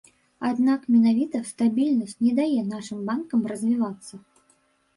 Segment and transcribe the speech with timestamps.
[0.47, 4.15] Аднак менавіта стабільнасць не дае нашым банкам развівацца.